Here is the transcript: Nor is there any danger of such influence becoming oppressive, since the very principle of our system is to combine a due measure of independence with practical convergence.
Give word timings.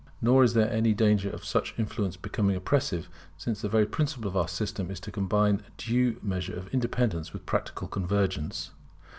Nor 0.19 0.43
is 0.43 0.55
there 0.55 0.67
any 0.73 0.95
danger 0.95 1.29
of 1.29 1.45
such 1.45 1.75
influence 1.77 2.17
becoming 2.17 2.55
oppressive, 2.55 3.07
since 3.37 3.61
the 3.61 3.69
very 3.69 3.85
principle 3.85 4.27
of 4.27 4.35
our 4.35 4.47
system 4.47 4.89
is 4.89 4.99
to 5.01 5.11
combine 5.11 5.61
a 5.67 5.71
due 5.77 6.17
measure 6.23 6.57
of 6.57 6.67
independence 6.69 7.33
with 7.33 7.45
practical 7.45 7.87
convergence. 7.87 8.71